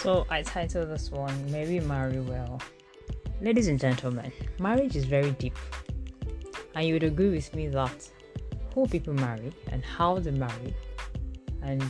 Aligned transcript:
So 0.00 0.26
I 0.30 0.42
titled 0.42 0.90
this 0.90 1.10
one 1.10 1.50
May 1.50 1.66
We 1.66 1.80
Marry 1.80 2.20
Well. 2.20 2.60
Ladies 3.40 3.66
and 3.68 3.80
gentlemen, 3.80 4.30
marriage 4.60 4.94
is 4.94 5.04
very 5.06 5.30
deep. 5.32 5.56
And 6.74 6.86
you 6.86 6.94
would 6.94 7.02
agree 7.02 7.30
with 7.30 7.52
me 7.54 7.68
that 7.68 8.08
who 8.74 8.86
people 8.86 9.14
marry 9.14 9.52
and 9.72 9.82
how 9.82 10.18
they 10.18 10.30
marry 10.30 10.76
and 11.62 11.82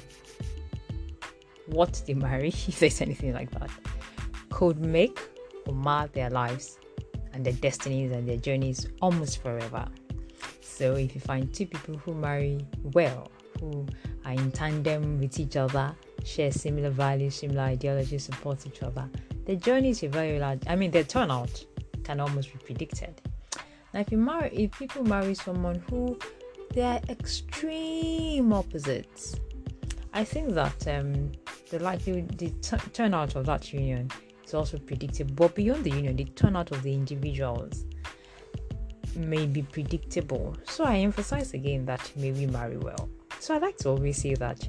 what 1.66 2.00
they 2.06 2.14
marry, 2.14 2.48
if 2.68 2.78
there's 2.78 3.00
anything 3.00 3.34
like 3.34 3.50
that, 3.50 3.70
could 4.50 4.78
make 4.78 5.18
or 5.66 5.74
mar 5.74 6.06
their 6.06 6.30
lives 6.30 6.78
and 7.34 7.45
their 7.45 7.54
destinies 7.54 8.12
and 8.12 8.27
their 8.27 8.38
journeys 8.38 8.86
almost 9.02 9.42
forever. 9.42 9.86
So 10.60 10.95
if 10.95 11.14
you 11.14 11.20
find 11.20 11.52
two 11.52 11.66
people 11.66 11.96
who 11.98 12.14
marry 12.14 12.64
well, 12.82 13.30
who 13.61 13.86
are 14.25 14.32
in 14.32 14.50
tandem 14.52 15.20
with 15.20 15.38
each 15.38 15.56
other, 15.56 15.95
share 16.24 16.51
similar 16.51 16.91
values, 16.91 17.37
similar 17.37 17.62
ideologies, 17.62 18.24
support 18.24 18.66
each 18.66 18.83
other. 18.83 19.09
The 19.47 19.56
journey 19.56 19.91
is 19.91 20.01
very 20.01 20.38
large. 20.38 20.60
I 20.66 20.77
mean, 20.77 20.91
the 20.91 21.05
turnout 21.05 21.64
can 22.02 22.20
almost 22.20 22.52
be 22.52 22.59
predicted. 22.59 23.20
Now, 23.95 24.00
if 24.00 24.11
you 24.12 24.19
marry, 24.19 24.55
if 24.55 24.73
people 24.73 25.05
marry 25.05 25.34
someone 25.34 25.83
who 25.88 26.19
they 26.73 26.83
are 26.83 27.00
extreme 27.09 28.52
opposites, 28.52 29.37
I 30.12 30.25
think 30.25 30.55
that 30.55 30.86
um, 30.88 31.33
the 31.70 31.78
likely 31.78 32.23
the 32.23 32.50
t- 32.50 32.77
turnout 32.92 33.36
of 33.36 33.47
that 33.47 33.73
union 33.73 34.11
is 34.45 34.55
also 34.55 34.78
predictable. 34.78 35.34
But 35.34 35.55
beyond 35.55 35.84
the 35.84 35.91
union, 35.91 36.16
the 36.16 36.25
turnout 36.25 36.73
of 36.73 36.83
the 36.83 36.92
individuals 36.92 37.84
may 39.16 39.47
be 39.47 39.62
predictable. 39.62 40.56
So 40.64 40.84
I 40.84 40.98
emphasize 40.98 41.55
again 41.55 41.86
that 41.86 42.12
may 42.16 42.33
we 42.33 42.47
marry 42.47 42.77
well. 42.77 43.09
So 43.40 43.54
I 43.54 43.58
like 43.58 43.76
to 43.78 43.90
always 43.90 44.20
say 44.20 44.34
that 44.34 44.68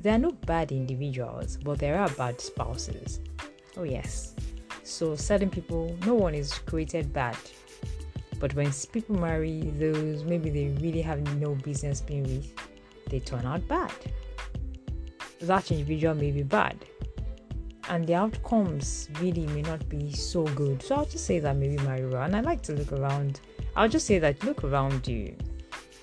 there 0.00 0.14
are 0.14 0.18
no 0.18 0.30
bad 0.30 0.70
individuals, 0.70 1.56
but 1.56 1.78
there 1.78 1.98
are 1.98 2.08
bad 2.10 2.40
spouses. 2.40 3.20
Oh, 3.76 3.82
yes. 3.82 4.34
So, 4.84 5.16
certain 5.16 5.50
people, 5.50 5.96
no 6.06 6.14
one 6.14 6.34
is 6.34 6.52
created 6.54 7.12
bad. 7.12 7.36
But 8.38 8.54
when 8.54 8.70
people 8.92 9.16
marry 9.16 9.60
those 9.60 10.24
maybe 10.24 10.50
they 10.50 10.68
really 10.80 11.02
have 11.02 11.20
no 11.38 11.56
business 11.56 12.00
being 12.00 12.22
with, 12.22 12.52
they 13.08 13.18
turn 13.18 13.44
out 13.44 13.66
bad. 13.66 13.92
That 15.40 15.70
individual 15.70 16.14
may 16.14 16.30
be 16.30 16.42
bad. 16.42 16.76
And 17.88 18.06
the 18.06 18.14
outcomes 18.14 19.08
really 19.20 19.46
may 19.46 19.62
not 19.62 19.88
be 19.88 20.12
so 20.12 20.44
good. 20.44 20.82
So 20.82 20.94
I'll 20.94 21.06
just 21.06 21.24
say 21.24 21.40
that 21.40 21.56
maybe 21.56 21.78
marry. 21.78 22.02
And 22.14 22.36
I 22.36 22.40
like 22.40 22.62
to 22.62 22.72
look 22.72 22.92
around. 22.92 23.40
I'll 23.74 23.88
just 23.88 24.06
say 24.06 24.18
that 24.18 24.44
look 24.44 24.62
around 24.62 25.08
you 25.08 25.36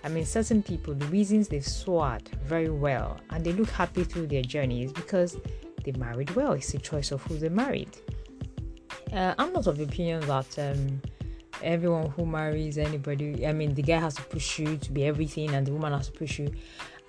I 0.06 0.08
mean, 0.08 0.23
certain 0.23 0.61
people, 0.61 0.94
the 0.94 1.08
reasons 1.08 1.48
they've 1.48 1.66
soared 1.66 2.30
very 2.44 2.70
well 2.70 3.20
and 3.31 3.44
they 3.44 3.53
look 3.53 3.70
happy 3.70 4.03
through 4.03 4.28
their 4.28 4.44
journey 4.44 4.84
is 4.84 4.94
because 4.94 5.36
they 5.84 5.94
married 5.94 6.30
well. 6.36 6.52
It's 6.52 6.72
a 6.75 6.78
choice 6.78 7.12
of 7.12 7.23
who 7.23 7.39
they 7.39 7.50
married. 7.50 7.97
Uh, 9.12 9.34
I'm 9.39 9.52
not 9.52 9.66
of 9.66 9.78
the 9.78 9.84
opinion 9.86 10.22
that 10.28 10.59
um, 10.59 11.02
everyone 11.64 12.12
who 12.12 12.28
marries 12.28 12.78
anybody, 12.78 13.47
I 13.47 13.53
mean, 13.53 13.73
the 13.73 13.81
guy 13.81 13.97
has 13.97 14.14
to 14.16 14.22
push 14.22 14.59
you 14.59 14.78
to 14.78 14.92
be 14.92 15.06
everything 15.06 15.56
and 15.56 15.66
the 15.66 15.72
woman 15.72 15.92
has 15.92 16.06
to 16.09 16.12
push 16.12 16.38
you. 16.38 16.53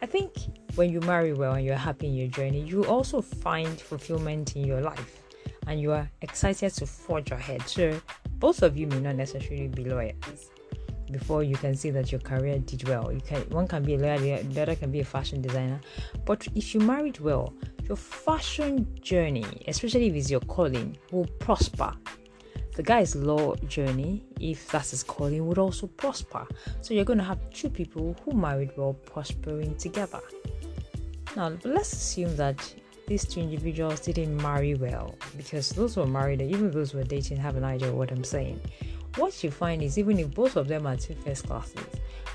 I 0.00 0.06
think 0.06 0.33
when 0.75 0.88
you 0.91 1.00
marry 1.00 1.34
well 1.34 1.53
and 1.53 1.66
you're 1.66 1.77
happy 1.77 2.06
in 2.06 2.14
your 2.14 2.28
journey, 2.28 2.62
you 2.62 2.86
also 2.86 3.20
find 3.20 3.78
fulfillment 3.78 4.56
in 4.56 4.64
your 4.64 4.81
life 4.81 5.22
and 5.66 5.78
you 5.78 5.92
are 5.92 6.08
excited 6.22 6.72
to 6.77 6.86
forge 6.86 7.31
ahead. 7.31 7.69
So, 7.69 8.00
both 8.38 8.62
of 8.62 8.78
you 8.78 8.86
may 8.86 9.00
not 9.00 9.16
necessarily 9.16 9.69
be 9.69 9.84
lawyers 9.84 10.50
before 11.11 11.43
you 11.43 11.57
can 11.57 11.75
see 11.75 11.91
that 11.91 12.12
your 12.12 12.21
career 12.21 12.59
did 12.59 12.89
well. 12.89 13.12
You 13.12 13.21
can 13.21 13.43
one 13.51 13.69
can 13.69 13.83
be 13.83 13.95
a 13.95 13.99
lawyer, 13.99 14.43
the 14.43 14.62
other 14.62 14.75
can 14.75 14.91
be 14.91 15.01
a 15.01 15.05
fashion 15.05 15.41
designer. 15.41 15.81
But 16.25 16.47
if 16.55 16.75
you 16.75 16.81
married 16.81 17.21
well, 17.21 17.53
your 17.85 17.97
fashion 17.97 18.87
journey, 19.01 19.47
especially 19.69 20.09
if 20.09 20.15
it's 20.15 20.31
your 20.31 20.41
calling, 20.41 20.97
will 21.12 21.27
prosper. 21.39 21.93
The 22.75 22.83
guy's 22.83 23.16
law 23.16 23.55
journey, 23.69 24.22
if 24.39 24.69
that's 24.69 24.91
his 24.91 25.03
calling, 25.03 25.47
would 25.47 25.59
also 25.59 25.87
prosper. 25.87 26.47
So 26.83 26.93
you're 26.93 27.06
going 27.06 27.19
to 27.19 27.25
have 27.25 27.39
two 27.50 27.71
people 27.71 28.16
who 28.22 28.33
married 28.33 28.72
well 28.77 28.93
prospering 28.93 29.77
together. 29.77 30.21
Now, 31.37 31.53
let's 31.65 31.93
assume 31.93 32.37
that 32.37 32.75
these 33.06 33.25
two 33.25 33.41
individuals 33.41 34.00
didn't 34.00 34.37
marry 34.43 34.75
well 34.75 35.15
because 35.37 35.71
those 35.71 35.95
who 35.95 36.03
are 36.03 36.06
married, 36.06 36.43
even 36.43 36.71
those 36.71 36.91
who 36.91 36.99
are 36.99 37.05
dating, 37.05 37.37
have 37.39 37.56
an 37.56 37.65
idea 37.65 37.89
of 37.89 37.95
what 37.95 38.11
I'm 38.11 38.25
saying 38.25 38.61
what 39.16 39.43
you 39.43 39.50
find 39.50 39.82
is 39.82 39.99
even 39.99 40.19
if 40.19 40.34
both 40.34 40.56
of 40.56 40.69
them 40.69 40.87
are 40.87 40.97
two 40.97 41.15
first 41.15 41.47
classes 41.47 41.87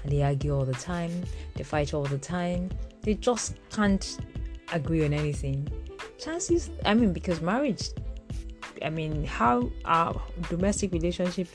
and 0.03 0.11
they 0.11 0.23
argue 0.23 0.55
all 0.55 0.65
the 0.65 0.73
time, 0.73 1.11
they 1.55 1.63
fight 1.63 1.93
all 1.93 2.03
the 2.03 2.17
time, 2.17 2.69
they 3.01 3.13
just 3.13 3.55
can't 3.71 4.17
agree 4.73 5.05
on 5.05 5.13
anything. 5.13 5.67
Chances, 6.17 6.69
I 6.85 6.93
mean, 6.93 7.13
because 7.13 7.41
marriage, 7.41 7.89
I 8.83 8.89
mean, 8.89 9.23
how 9.23 9.71
our 9.85 10.19
domestic 10.49 10.91
relationship 10.93 11.47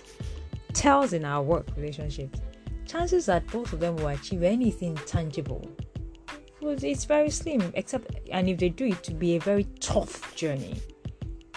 tells 0.72 1.12
in 1.12 1.24
our 1.24 1.42
work 1.42 1.66
relationships, 1.76 2.40
chances 2.86 3.26
that 3.26 3.46
both 3.48 3.72
of 3.72 3.80
them 3.80 3.96
will 3.96 4.08
achieve 4.08 4.42
anything 4.42 4.94
tangible. 5.06 5.68
Well, 6.60 6.76
it's 6.82 7.04
very 7.04 7.30
slim, 7.30 7.72
except, 7.74 8.10
and 8.30 8.48
if 8.48 8.58
they 8.58 8.68
do 8.68 8.86
it, 8.86 9.02
to 9.04 9.14
be 9.14 9.36
a 9.36 9.40
very 9.40 9.64
tough 9.80 10.34
journey. 10.34 10.80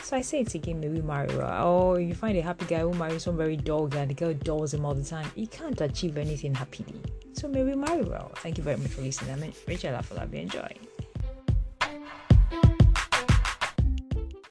So 0.04 0.18
I 0.18 0.22
say 0.22 0.42
it 0.42 0.56
again, 0.56 0.80
maybe 0.80 1.02
marry 1.02 1.32
her. 1.34 1.62
Or 1.62 2.00
you 2.00 2.16
find 2.16 2.38
a 2.38 2.42
happy 2.42 2.66
guy 2.66 2.80
who 2.80 2.94
marries 2.94 3.24
some 3.24 3.38
very 3.38 3.56
dull 3.56 3.88
guy, 3.88 4.06
the 4.06 4.14
girl 4.14 4.34
dulls 4.34 4.74
him 4.74 4.86
all 4.86 4.96
the 4.96 5.04
time. 5.04 5.30
He 5.36 5.46
can't 5.46 5.80
achieve 5.82 6.18
anything 6.18 6.56
happily. 6.56 7.00
So 7.34 7.48
maybe 7.48 7.76
marry 7.76 8.02
well. 8.04 8.32
Thank 8.38 8.58
you 8.58 8.64
very 8.64 8.78
much 8.78 8.92
for 8.92 9.02
listening. 9.02 9.32
I'm 9.32 9.54
Rachel 9.68 9.94
Afolabi. 9.94 10.42
Enjoy. 10.42 10.88